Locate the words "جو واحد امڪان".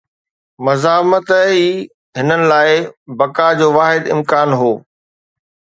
3.59-4.49